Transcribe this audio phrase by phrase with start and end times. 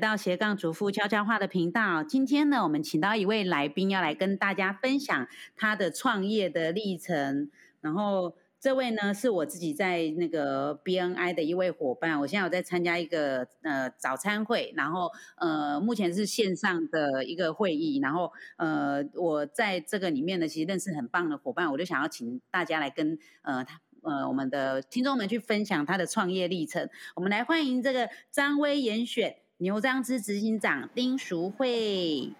[0.00, 2.02] 到斜杠主妇悄悄话的频道。
[2.02, 7.50] 今天呢，我们请到一位来宾，要来跟大家分享他的创业的历程。
[7.80, 12.18] 然后，这位呢是我自己在那个 BNI 的一位伙伴。
[12.18, 18.00] 我现在有在参加一个呃早餐会，然后呃目前是线上的一个会议。
[18.00, 23.80] 然后呃我在这个里面呢，其实认识很棒的伙伴，我就想要请大家来跟呃他。
[24.02, 26.88] 呃，我们的听众们去分享他的创业历程。
[27.14, 32.32] 我们来欢迎这个张威严选牛樟芝执行长丁淑慧。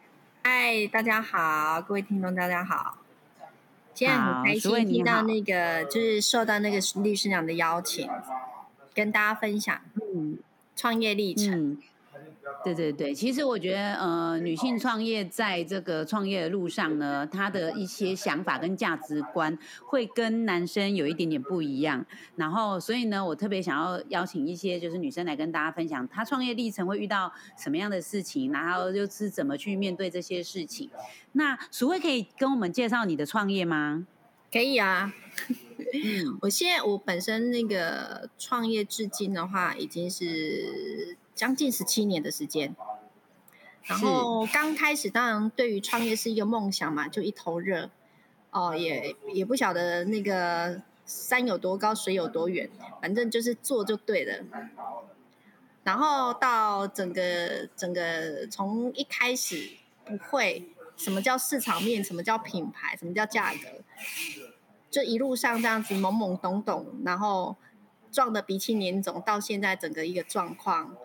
[0.43, 2.97] 嗨，大家好，各位听众大家好。
[3.93, 8.09] 今天很开心听到那个，就是受到那个律师长的邀请，
[8.95, 9.83] 跟大家分享
[10.15, 10.39] 嗯
[10.75, 11.77] 创业历程。
[12.63, 22.05] 对对对，其实我觉得，呃，女性创业在这个创业的路上呢，她的一些想法跟价值观会跟男生有一点点不一样。
[22.37, 30.91] 然后，所以呢，我特别想要邀请一些就是女生来跟大家分享，她创业历程会遇到什么样的事情，然后又是怎么去面对这些事情。
[31.33, 34.07] 那淑慧可以跟我们介绍你的创业吗？
[34.53, 35.13] 可以啊。
[36.41, 41.17] 我现在我本身那个创业至今的话，已经是。
[41.33, 42.77] 将近十七年的时间，
[43.85, 47.89] 然后刚开始当然对于创业是一个梦想嘛，就一头热
[48.51, 52.69] 哦，也也不晓得那个山有多高，水有多远，
[53.01, 54.45] 反正就是做就对了。
[55.83, 59.71] 然后到整个整个从一开始
[60.05, 63.59] 不会什么叫市场面，什么叫品牌，什么叫价格，
[64.91, 67.57] 就一路上这样子懵懵懂懂，然后
[68.11, 70.97] 撞得鼻青脸肿，到现在整个一个状况。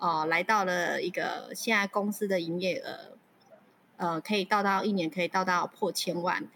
[0.00, 3.16] 哦，来到了一个现在公司的营业额，
[3.96, 6.46] 呃，可以到到一年可以到到破千万。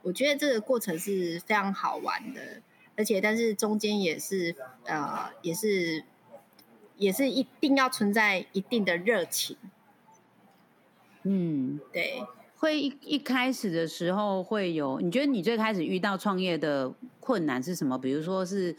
[0.00, 2.62] 我觉得这个过程是非常好玩的，
[2.96, 6.04] 而且但是中间也是呃，也是
[6.96, 9.58] 也是一定要存在一定的热情。
[11.24, 12.24] 嗯，对，
[12.58, 17.98] 会一一开始的时候会有，你觉得你最开始遇到创业的困难是什么？
[17.98, 18.74] 比如说是。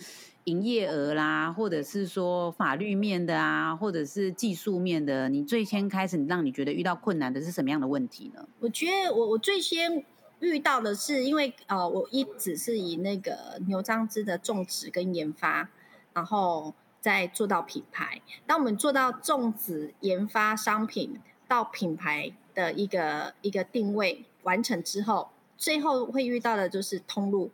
[0.47, 8.47] 营业额啦，或者是说法律面的啊，或者是技术面的，你最先开始让你觉得遇到困难的是什么样的问题呢？
[8.61, 10.05] 我觉得我我最先
[10.39, 15.69] 遇到的是，因为呃，我一直是以那个牛樟芝的种植跟研发，
[16.13, 18.21] 然后再做到品牌。
[18.45, 27.51] 当我们做到种植、研发商品到品牌的一个一个定位完成之后，最后会遇到的就是通路。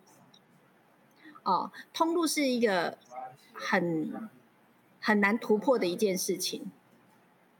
[1.44, 2.97] 哦，通路是一个
[3.53, 4.30] 很
[5.02, 6.72] 很难突破的一件事情，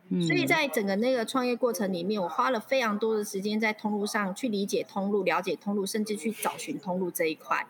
[0.10, 7.68] 所以在整个那个创业过程里面，我花了非常多的时间在通路上去理解通路、了解通路，甚至去找寻通路这一块。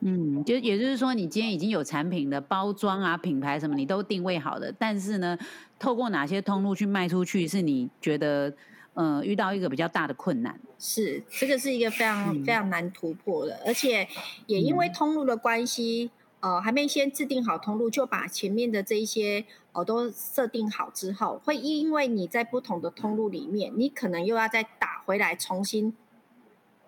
[0.00, 5.38] 嗯，就也就是说，你今天已经有产品的包装啊、品牌什么，你都定位好的，但是呢，
[5.78, 8.54] 透过哪些通路去卖出去，是你觉得？
[8.94, 14.08] 呃，遇到一个比较大的困难，是这个是一个非常非常难突破的，而且
[14.46, 16.10] 也因为通路的关系，
[16.40, 25.96] 呃，还没先制定好通路，就把前面的这一些哦都设定好之后，会因为你在不同的通路里面，你可能又要再打回来，重新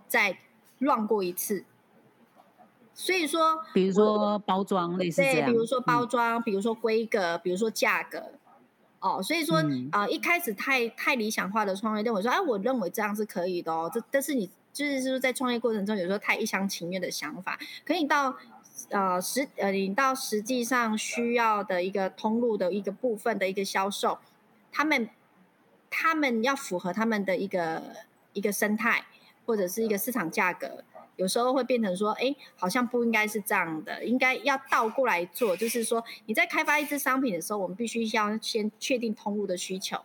[0.09, 0.38] 再
[0.78, 1.65] 乱过一次。
[3.00, 8.22] 所以说，比如说包装类似这样，比如说包装，比如说规格，比如说价格。
[8.98, 13.90] 哦，所以说啊，一开始太太理想化的创业，认为说，哎，我认为这样是可以的哦。
[13.90, 18.36] 这但是你就是说，在创业过程中，有时候太一厢情愿的想法，可以到
[18.90, 24.18] 呃实呃，你到实际上需要的一个通路的一个部分的一个销售，
[24.70, 25.08] 他们
[25.88, 27.82] 他们要符合他们的一个
[28.34, 29.06] 一个生态
[29.46, 30.84] 或者是一个市场价格。
[31.16, 35.56] 有时候会变成说，哎，好像不应该是这样的，应该要倒过来做。
[35.56, 39.98] 就是说，你在开发一支商品的时候，我们必须要先确定通路的需求，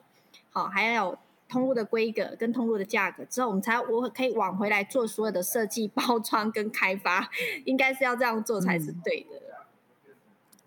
[0.49, 1.17] 好，还要有
[1.47, 7.29] 通路的规格跟通路的价格，之后我们才我可以往回来做所有的设计、包装跟开发，
[7.65, 9.44] 应该是要这样做才是对的。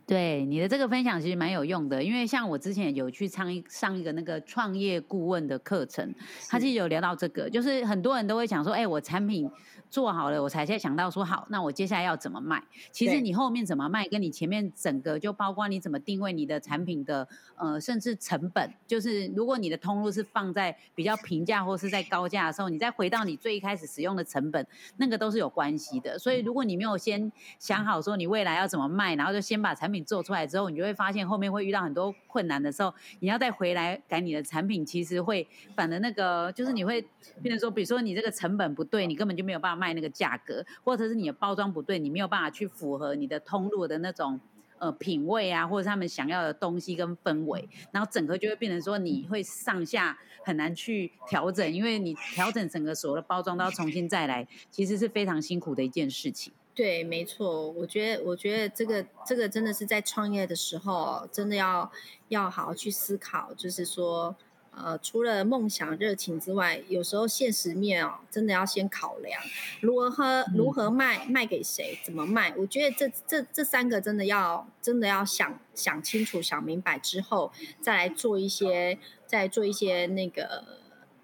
[0.09, 6.15] 对你的这个分享其实蛮有用的，因为像我之前有去上一上一个那个创业顾问的课程，
[6.49, 9.51] 他其实有聊到这个，就是很多人都会想说，哎，我产品
[9.91, 12.63] 做好了，我才在想到说，好，那我接下来要怎么卖？
[12.91, 24.67] 其实你后面怎么卖，跟你前面整个就包括你怎么定位你的产品的，呃，甚至成本，就是如果你的通路是放在比较平价或是在高价的时候，你再回到你最一开始使用的成本，
[24.97, 26.19] 那个都是有关系的。
[26.19, 35.47] 所以如果你没有先想好说你未来要怎么卖，然后就先把产品做出来之后，你就会发现后面会遇到很多困难的时候，你要再回来改你的产品，其实会
[35.77, 37.01] 反而那个，就是你会
[37.43, 44.41] 变成说，比如说你这个成本不对，你根本就没有办法卖那个价格，或者是你的包装不对，你没有办法去符合你的通路的那种
[44.79, 56.53] 呃品味啊，或者他们想要的东西跟氛围，然后整个就会变成说你会上下很难去调整，因为你调整整个所有的包装都要重新再来，其实是非常辛苦的一件事情。
[56.79, 61.91] 对，没错，我觉得，我觉得这个这个真的是在创业的时候，真的要
[62.29, 64.37] 要好好去思考，就是说，
[64.71, 69.43] 呃，除了梦想热情之外，有时候现实面哦，真的要先考量
[69.81, 72.55] 如何如何卖卖给谁，怎么卖。
[72.57, 77.51] 我觉得这这这三个真的要真的要想想清楚、想明白之后，
[77.81, 78.97] 再来做一些
[79.27, 80.63] 再做一些那个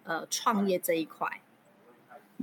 [0.02, 1.40] 呃创业这一块。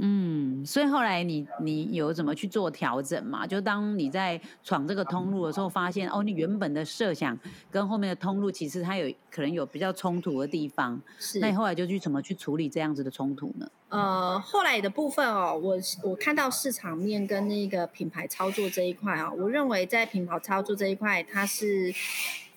[0.04, 3.46] 嗯，所以后来你你有怎么去做调整嘛？
[3.46, 7.38] 就当你在闯这个通路的时候，发现哦，你原本的设想
[7.70, 11.38] 跟后面的通路其实它有可能有比较冲突的地方，是。
[11.40, 13.70] 那你后来就去怎么去处理这样子的冲突呢？
[13.90, 21.94] 呃，后来的部分哦，我我看到市场面跟那个品牌操作这一块啊，我认为在品牌操作这一块，它是。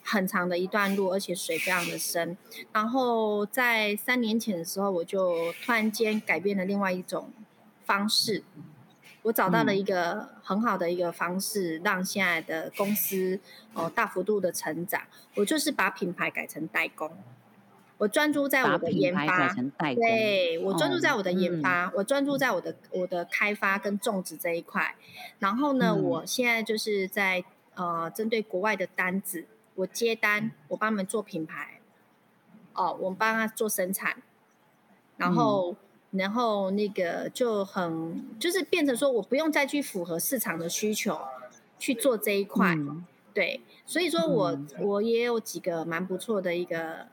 [0.06, 2.36] 很长的一段路，而且水非常的深。
[2.72, 7.32] 然后在三年前的时候，我就突然间改变了另外一种
[7.84, 8.44] 方式。
[9.22, 13.40] 我找到了一个很好的一个方式，让现在的公司
[13.72, 15.00] 哦大幅度的成长。
[15.36, 17.10] 我就是把品牌改成代工，
[17.96, 19.54] 我专注在我的研发。
[19.94, 24.94] 对，我专注在我的研发，我专注在我的我的开发跟种植这一块。
[25.38, 27.42] 然后呢，我现在就是在
[27.74, 29.46] 呃针对国外的单子。
[29.76, 31.80] 我接单，我帮他们做品牌，
[32.74, 34.22] 哦，我帮他做生产，
[35.16, 35.76] 然后，
[36.12, 41.18] 然后那个就很，就是变成说我不用再去符合市场的需求
[41.78, 42.76] 去做这一块，
[43.32, 47.08] 对，所以说我我也有几个蛮不错的一个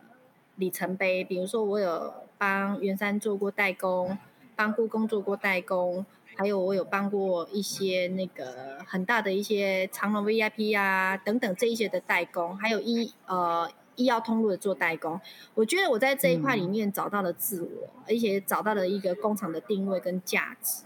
[0.55, 4.17] 里程碑，比如说我有帮元山做过代工，
[4.55, 6.05] 帮故宫做过代工。
[6.38, 15.19] 还有我有帮过一些那个很大的一些长隆 VIP 啊等等这一些的代工，还有医呃医药通路的做代工。
[15.54, 20.86] 我觉得我在这一块里面找到了自我，而且找到了一个工厂的定位跟价值。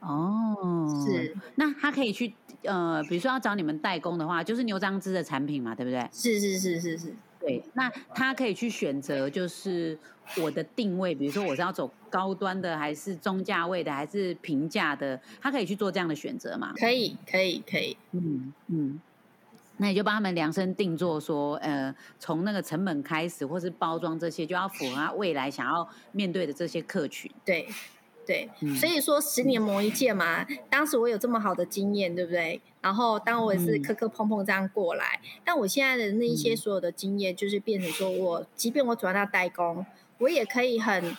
[0.00, 1.36] 哦，是。
[1.56, 6.08] 那他可以去呃，比如说要找你们代工的话，就是牛樟芝的产品嘛，对不对？
[6.12, 7.14] 是是是是是。
[7.40, 9.98] 对，那他可以去选择，就是
[10.36, 16.72] 我的定位，比如说我是要走高端的，还是中价位的，还是平价的，他可以去做这样的选择嘛？
[16.76, 17.96] 可以，可以，可以。
[18.12, 19.00] 嗯嗯，
[19.78, 27.30] 那你就帮他们量身定做，说呃，从那个成本开始，或是包装这些，就要符合他未来想要面对的这些客群。
[27.44, 27.66] 对。
[28.30, 30.46] 对，所以说十年磨一剑嘛。
[30.68, 32.60] 当时我有这么好的经验，对不对？
[32.80, 39.84] 然后当我也是磕磕碰碰这样过来，但我现在的那一些所有的经验，就是变成说我，即便我转到代工，
[40.18, 41.16] 我也可以很，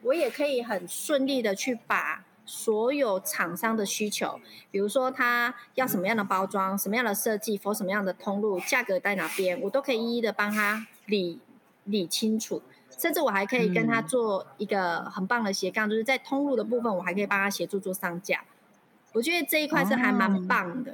[0.00, 4.40] 我也可以很顺利的去把所有厂商的需求，
[4.70, 11.38] 比如说他要什么样的包装、什么样的设计、或什么样的通路、价格在哪边，我都可以一一的帮他理
[11.84, 12.62] 理清楚。
[12.98, 18.44] 甚至我还可以跟他做一个很棒的斜杠，就是在通路的部分，我还可以帮他协助做上架。
[19.12, 20.92] 我觉得这一块是还蛮棒的。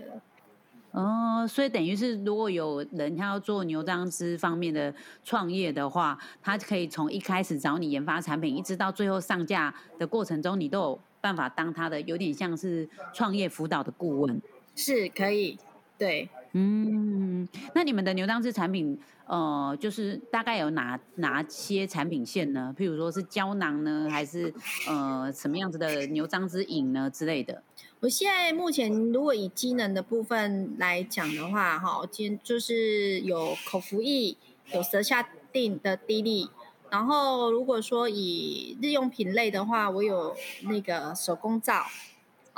[0.93, 4.93] 哦，所以等于是如果有人他要做牛樟芝方面的
[5.25, 14.43] 创业的话，他可以从一开始找你研发产品，一直到最后上架的过程中，你都有办法当他的有点像是创业辅导的顾问。
[14.75, 15.59] 是可以，
[16.01, 16.29] 对。
[16.53, 22.75] 嗯，那你们的牛樟芝产品，呃，就是大概有哪哪些产品线呢？
[22.77, 24.53] 譬如说是胶囊呢，还是
[24.89, 27.63] 呃什么样子的牛樟芝饮呢之类的？
[28.01, 34.37] 我现在目前如果以机能的部分来讲的话，哈，今就是有口服液，
[34.73, 36.49] 有舌下定的滴粒，
[36.91, 41.85] 然后如果说以日用品类的话，我有那个手工皂，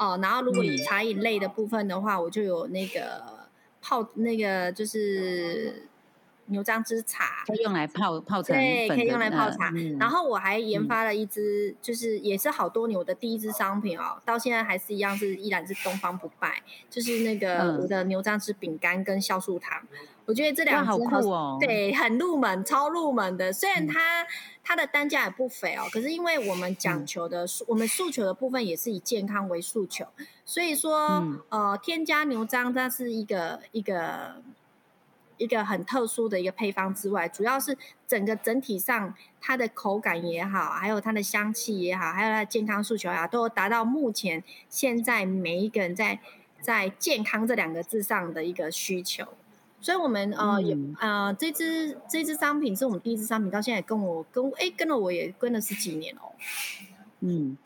[0.03, 3.41] 哦，然后如果以茶饮类的部分的话，我就有那个。
[3.85, 5.89] 泡那个就是
[6.47, 9.73] 牛樟芝茶，可以用来泡泡茶对，可以用来泡茶。
[9.99, 19.83] 然后我还研发了一支，就是也是好多年我的第一支商品哦，到现在还是一样，是依然是东方不败，就是那个我的牛樟芝饼干跟酵素糖。
[20.25, 23.53] 我觉得这两只好酷哦，对，很入门，超入门的。
[23.53, 24.25] 虽然它
[24.63, 30.07] 它的单价也不菲哦，可是因为我们讲求的，我们诉求的部分也是以健康为诉求，
[30.45, 34.37] 所以说呃，添加牛樟它是一个一个
[35.39, 37.77] 一个很特殊的一个配方之外，主要是
[38.07, 46.21] 整个整体上它的口感也好，还有它的香气也好，还有它的健康诉求也好，都达到目前现在每一个人在
[46.61, 49.27] 在健康这两个字上的一个需求。
[49.83, 56.33] 所以，我们呃有呃这支这支商品是我们第一支商品，到现在跟我跟哎跟了我也跟了十几年哦。
[57.25, 57.57] 嗯，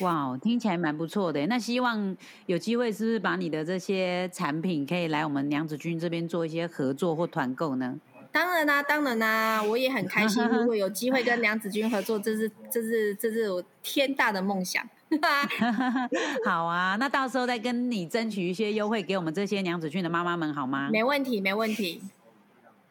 [0.00, 1.46] 哇，听起来蛮不错的。
[1.46, 7.98] 那希望有机会是不是把你的这些产品可以来我们娘子军这边做一些合作或团购呢？
[8.30, 10.46] 当然啦，当然啦，我也很开心。
[10.48, 14.86] 如果有机会跟娘子军合作，这是这是这是我天大的梦想。
[16.44, 20.88] 好啊，那到时候再跟你争取一些优惠给我们这些娘子军的妈妈们，好吗？
[20.92, 22.00] 没问题，没问题。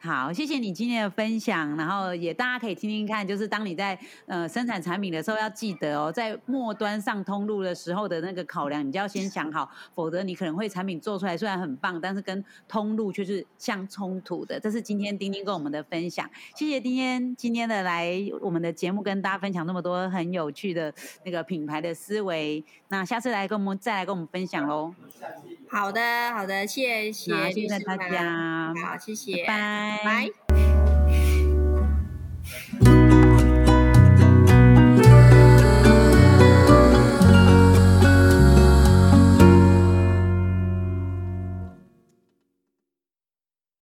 [0.00, 14.60] 好，谢谢你今天的分享，然后也大家可以听听看，就是当你在呃生产产品的时候，要记得哦，在末端上通路的时候的那个考量，你就要先想好，否则你可能会产品做出来虽然很棒，但是跟通路却是相冲突的。
[14.60, 18.08] 这是今天丁丁跟我们的分享，谢谢丁丁今天的来
[18.40, 24.94] 我们的节目跟大家分享那么多很有趣的那个品牌的思维，那下次来跟我们再来跟我们分享喽。
[25.70, 26.00] 好的，
[26.32, 30.67] 好的，谢谢，谢谢大家，好，谢谢，拜拜。